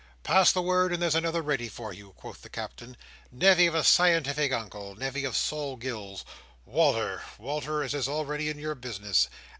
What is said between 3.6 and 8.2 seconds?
of a scientific Uncle! Nevy of Sol Gills! Wal"r! Wal"r, as is